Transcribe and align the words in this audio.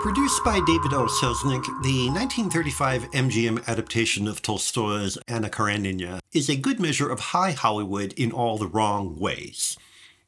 Produced 0.00 0.44
by 0.44 0.60
David 0.66 0.92
O. 0.92 1.06
Selznick, 1.06 1.64
the 1.82 2.08
1935 2.10 3.10
MGM 3.10 3.66
adaptation 3.66 4.28
of 4.28 4.40
Tolstoy's 4.42 5.18
Anna 5.26 5.48
Karenina 5.48 6.20
is 6.32 6.48
a 6.48 6.56
good 6.56 6.78
measure 6.78 7.10
of 7.10 7.20
high 7.20 7.52
Hollywood 7.52 8.12
in 8.14 8.32
all 8.32 8.58
the 8.58 8.66
wrong 8.66 9.18
ways. 9.18 9.76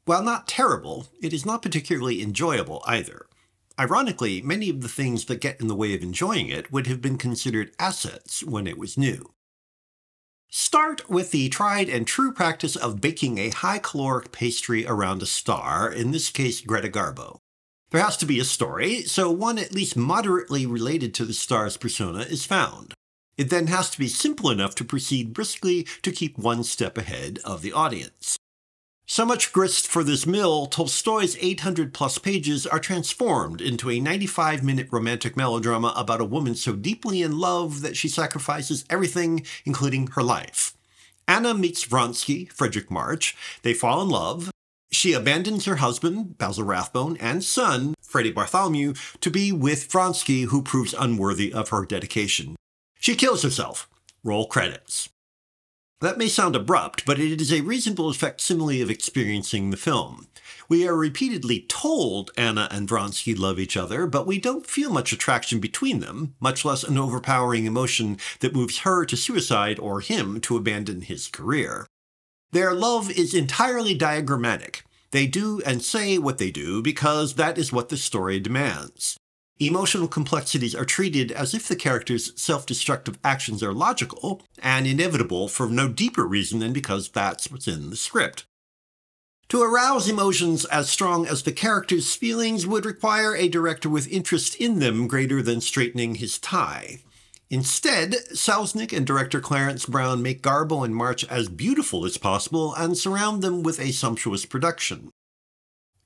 While 0.04 0.22
not 0.22 0.48
terrible, 0.48 1.08
it 1.22 1.32
is 1.32 1.46
not 1.46 1.62
particularly 1.62 2.22
enjoyable 2.22 2.82
either. 2.86 3.26
Ironically, 3.78 4.42
many 4.42 4.70
of 4.70 4.80
the 4.80 4.88
things 4.88 5.26
that 5.26 5.40
get 5.40 5.60
in 5.60 5.68
the 5.68 5.76
way 5.76 5.94
of 5.94 6.02
enjoying 6.02 6.48
it 6.48 6.72
would 6.72 6.86
have 6.86 7.00
been 7.00 7.18
considered 7.18 7.74
assets 7.78 8.42
when 8.42 8.66
it 8.66 8.78
was 8.78 8.98
new. 8.98 9.32
Start 10.50 11.08
with 11.10 11.30
the 11.30 11.48
tried 11.50 11.88
and 11.88 12.06
true 12.06 12.32
practice 12.32 12.74
of 12.74 13.00
baking 13.00 13.38
a 13.38 13.50
high 13.50 13.78
caloric 13.78 14.32
pastry 14.32 14.86
around 14.86 15.22
a 15.22 15.26
star, 15.26 15.92
in 15.92 16.10
this 16.10 16.30
case 16.30 16.62
Greta 16.62 16.88
Garbo. 16.88 17.38
There 17.90 18.02
has 18.02 18.18
to 18.18 18.26
be 18.26 18.38
a 18.38 18.44
story, 18.44 19.02
so 19.02 19.30
one 19.30 19.58
at 19.58 19.72
least 19.72 19.96
moderately 19.96 20.66
related 20.66 21.14
to 21.14 21.24
the 21.24 21.32
star's 21.32 21.78
persona 21.78 22.20
is 22.20 22.44
found. 22.44 22.92
It 23.38 23.48
then 23.48 23.68
has 23.68 23.88
to 23.90 23.98
be 23.98 24.08
simple 24.08 24.50
enough 24.50 24.74
to 24.74 24.84
proceed 24.84 25.32
briskly 25.32 25.84
to 26.02 26.12
keep 26.12 26.36
one 26.36 26.64
step 26.64 26.98
ahead 26.98 27.38
of 27.44 27.62
the 27.62 27.72
audience. 27.72 28.36
So 29.06 29.24
much 29.24 29.54
grist 29.54 29.88
for 29.88 30.04
this 30.04 30.26
mill, 30.26 30.66
Tolstoy's 30.66 31.38
800 31.40 31.94
plus 31.94 32.18
pages 32.18 32.66
are 32.66 32.78
transformed 32.78 33.62
into 33.62 33.88
a 33.88 34.00
95 34.00 34.62
minute 34.62 34.88
romantic 34.90 35.34
melodrama 35.34 35.94
about 35.96 36.20
a 36.20 36.26
woman 36.26 36.56
so 36.56 36.74
deeply 36.74 37.22
in 37.22 37.38
love 37.38 37.80
that 37.80 37.96
she 37.96 38.08
sacrifices 38.08 38.84
everything, 38.90 39.46
including 39.64 40.08
her 40.08 40.22
life. 40.22 40.76
Anna 41.26 41.54
meets 41.54 41.86
Vronsky, 41.86 42.52
Fredric 42.52 42.90
March. 42.90 43.34
They 43.62 43.72
fall 43.72 44.02
in 44.02 44.10
love. 44.10 44.50
She 44.90 45.12
abandons 45.12 45.66
her 45.66 45.76
husband, 45.76 46.38
Basil 46.38 46.64
Rathbone, 46.64 47.16
and 47.18 47.44
son, 47.44 47.94
Freddy 48.00 48.32
Bartholomew, 48.32 48.94
to 49.20 49.30
be 49.30 49.52
with 49.52 49.90
Vronsky, 49.90 50.46
who 50.46 50.62
proves 50.62 50.94
unworthy 50.98 51.52
of 51.52 51.68
her 51.68 51.84
dedication. 51.84 52.56
She 52.98 53.14
kills 53.14 53.42
herself. 53.42 53.88
Roll 54.24 54.46
credits. 54.46 55.10
That 56.00 56.18
may 56.18 56.28
sound 56.28 56.54
abrupt, 56.54 57.04
but 57.04 57.18
it 57.18 57.40
is 57.40 57.52
a 57.52 57.60
reasonable 57.60 58.12
facsimile 58.12 58.80
of 58.80 58.90
experiencing 58.90 59.70
the 59.70 59.76
film. 59.76 60.28
We 60.68 60.86
are 60.86 60.96
repeatedly 60.96 61.66
told 61.68 62.30
Anna 62.36 62.68
and 62.70 62.88
Vronsky 62.88 63.36
love 63.36 63.58
each 63.58 63.76
other, 63.76 64.06
but 64.06 64.26
we 64.26 64.38
don't 64.38 64.66
feel 64.66 64.90
much 64.90 65.12
attraction 65.12 65.60
between 65.60 66.00
them, 66.00 66.34
much 66.40 66.64
less 66.64 66.84
an 66.84 66.98
overpowering 66.98 67.66
emotion 67.66 68.18
that 68.40 68.54
moves 68.54 68.78
her 68.80 69.04
to 69.06 69.16
suicide 69.16 69.78
or 69.78 70.00
him 70.00 70.40
to 70.42 70.56
abandon 70.56 71.00
his 71.02 71.26
career. 71.26 71.86
Their 72.52 72.72
love 72.72 73.10
is 73.10 73.34
entirely 73.34 73.94
diagrammatic. 73.94 74.84
They 75.10 75.26
do 75.26 75.60
and 75.66 75.82
say 75.82 76.18
what 76.18 76.38
they 76.38 76.50
do 76.50 76.82
because 76.82 77.34
that 77.34 77.58
is 77.58 77.72
what 77.72 77.88
the 77.88 77.96
story 77.96 78.40
demands. 78.40 79.18
Emotional 79.60 80.06
complexities 80.06 80.74
are 80.74 80.84
treated 80.84 81.32
as 81.32 81.52
if 81.52 81.66
the 81.66 81.76
character's 81.76 82.38
self 82.40 82.64
destructive 82.64 83.18
actions 83.24 83.62
are 83.62 83.72
logical 83.72 84.40
and 84.62 84.86
inevitable 84.86 85.48
for 85.48 85.68
no 85.68 85.88
deeper 85.88 86.24
reason 86.26 86.60
than 86.60 86.72
because 86.72 87.08
that's 87.08 87.50
what's 87.50 87.66
in 87.66 87.90
the 87.90 87.96
script. 87.96 88.44
To 89.48 89.62
arouse 89.62 90.08
emotions 90.08 90.64
as 90.66 90.90
strong 90.90 91.26
as 91.26 91.42
the 91.42 91.52
character's 91.52 92.14
feelings 92.14 92.66
would 92.66 92.84
require 92.84 93.34
a 93.34 93.48
director 93.48 93.88
with 93.88 94.06
interest 94.08 94.54
in 94.56 94.78
them 94.78 95.08
greater 95.08 95.42
than 95.42 95.60
straightening 95.60 96.16
his 96.16 96.38
tie. 96.38 97.00
Instead, 97.50 98.12
Selznick 98.34 98.94
and 98.94 99.06
director 99.06 99.40
Clarence 99.40 99.86
Brown 99.86 100.20
make 100.20 100.42
Garbo 100.42 100.84
and 100.84 100.94
March 100.94 101.24
as 101.24 101.48
beautiful 101.48 102.04
as 102.04 102.18
possible 102.18 102.74
and 102.74 102.96
surround 102.96 103.42
them 103.42 103.62
with 103.62 103.80
a 103.80 103.92
sumptuous 103.92 104.44
production. 104.44 105.10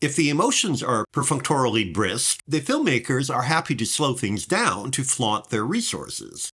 If 0.01 0.15
the 0.15 0.31
emotions 0.31 0.83
are 0.83 1.05
perfunctorily 1.13 1.85
brisk, 1.85 2.41
the 2.47 2.61
filmmakers 2.61 3.33
are 3.33 3.43
happy 3.43 3.75
to 3.77 3.85
slow 3.85 4.15
things 4.15 4.47
down 4.47 4.93
to 4.93 5.05
flaunt 5.05 5.51
their 5.51 5.65
resources. 5.65 6.51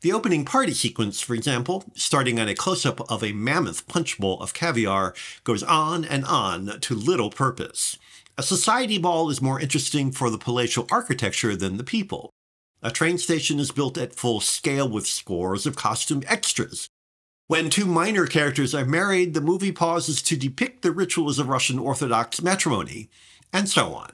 The 0.00 0.12
opening 0.12 0.44
party 0.44 0.74
sequence, 0.74 1.20
for 1.20 1.34
example, 1.34 1.84
starting 1.94 2.38
on 2.38 2.48
a 2.48 2.54
close 2.54 2.84
up 2.84 3.00
of 3.10 3.24
a 3.24 3.32
mammoth 3.32 3.86
punch 3.86 4.18
bowl 4.18 4.40
of 4.40 4.52
caviar, 4.52 5.14
goes 5.44 5.62
on 5.62 6.04
and 6.04 6.24
on 6.24 6.78
to 6.80 6.94
little 6.94 7.30
purpose. 7.30 7.98
A 8.36 8.42
society 8.42 8.98
ball 8.98 9.30
is 9.30 9.40
more 9.40 9.60
interesting 9.60 10.10
for 10.10 10.28
the 10.28 10.38
palatial 10.38 10.86
architecture 10.90 11.56
than 11.56 11.78
the 11.78 11.84
people. 11.84 12.30
A 12.86 12.90
train 12.90 13.16
station 13.16 13.58
is 13.58 13.70
built 13.70 13.96
at 13.96 14.14
full 14.14 14.40
scale 14.40 14.86
with 14.86 15.06
scores 15.06 15.64
of 15.64 15.74
costume 15.74 16.22
extras. 16.26 16.86
When 17.46 17.70
two 17.70 17.86
minor 17.86 18.26
characters 18.26 18.74
are 18.74 18.84
married, 18.84 19.32
the 19.32 19.40
movie 19.40 19.72
pauses 19.72 20.20
to 20.20 20.36
depict 20.36 20.82
the 20.82 20.92
rituals 20.92 21.38
of 21.38 21.48
Russian 21.48 21.78
Orthodox 21.78 22.42
matrimony, 22.42 23.08
and 23.54 23.70
so 23.70 23.94
on. 23.94 24.12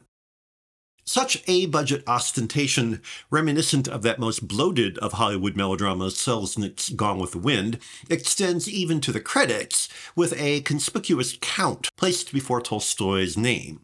Such 1.05 1.43
A 1.49 1.67
budget 1.67 2.05
ostentation, 2.07 3.03
reminiscent 3.29 3.89
of 3.89 4.03
that 4.03 4.21
most 4.21 4.47
bloated 4.47 4.99
of 4.99 5.15
Hollywood 5.15 5.57
melodramas, 5.57 6.15
Selznick's 6.15 6.91
Gone 6.91 7.19
with 7.19 7.33
the 7.33 7.39
Wind, 7.39 7.81
extends 8.09 8.69
even 8.69 9.01
to 9.01 9.11
the 9.11 9.21
credits, 9.21 9.89
with 10.15 10.33
a 10.41 10.61
conspicuous 10.61 11.37
count 11.41 11.89
placed 11.97 12.33
before 12.33 12.61
Tolstoy's 12.61 13.37
name. 13.37 13.81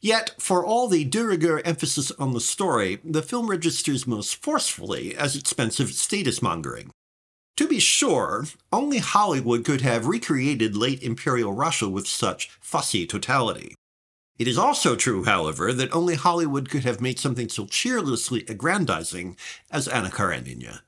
Yet, 0.00 0.34
for 0.38 0.64
all 0.64 0.88
the 0.88 1.04
de 1.04 1.24
rigueur 1.24 1.60
emphasis 1.64 2.10
on 2.12 2.32
the 2.32 2.40
story, 2.40 3.00
the 3.04 3.22
film 3.22 3.48
registers 3.48 4.06
most 4.06 4.42
forcefully 4.42 5.14
as 5.14 5.36
expensive 5.36 5.92
status 5.92 6.40
mongering. 6.40 6.90
To 7.58 7.68
be 7.68 7.80
sure, 7.80 8.46
only 8.72 8.98
Hollywood 8.98 9.64
could 9.66 9.82
have 9.82 10.06
recreated 10.06 10.74
late 10.74 11.02
Imperial 11.02 11.52
Russia 11.52 11.88
with 11.88 12.06
such 12.06 12.48
fussy 12.60 13.06
totality. 13.06 13.74
It 14.38 14.48
is 14.48 14.56
also 14.56 14.96
true, 14.96 15.24
however, 15.24 15.70
that 15.70 15.92
only 15.92 16.14
Hollywood 16.14 16.70
could 16.70 16.84
have 16.84 17.02
made 17.02 17.18
something 17.18 17.50
so 17.50 17.66
cheerlessly 17.66 18.46
aggrandizing 18.48 19.36
as 19.70 19.86
Anna 19.86 20.08
Karenina. 20.08 20.80